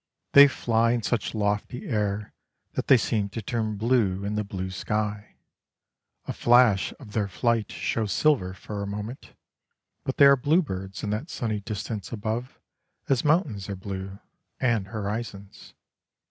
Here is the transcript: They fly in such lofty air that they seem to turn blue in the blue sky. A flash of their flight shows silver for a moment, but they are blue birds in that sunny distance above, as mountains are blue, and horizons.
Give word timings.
They 0.33 0.47
fly 0.47 0.93
in 0.93 1.03
such 1.03 1.35
lofty 1.35 1.87
air 1.87 2.33
that 2.73 2.87
they 2.87 2.97
seem 2.97 3.29
to 3.29 3.41
turn 3.43 3.75
blue 3.75 4.23
in 4.25 4.33
the 4.33 4.43
blue 4.43 4.71
sky. 4.71 5.35
A 6.25 6.33
flash 6.33 6.91
of 6.99 7.11
their 7.11 7.27
flight 7.27 7.71
shows 7.71 8.11
silver 8.11 8.55
for 8.55 8.81
a 8.81 8.87
moment, 8.87 9.33
but 10.03 10.17
they 10.17 10.25
are 10.25 10.35
blue 10.35 10.63
birds 10.63 11.03
in 11.03 11.11
that 11.11 11.29
sunny 11.29 11.59
distance 11.59 12.11
above, 12.11 12.59
as 13.09 13.23
mountains 13.23 13.69
are 13.69 13.75
blue, 13.75 14.17
and 14.59 14.87
horizons. 14.87 15.75